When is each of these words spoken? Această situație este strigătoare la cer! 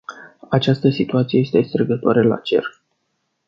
Această 0.49 0.89
situație 0.89 1.39
este 1.39 1.61
strigătoare 1.61 2.23
la 2.23 2.37
cer! 2.37 2.63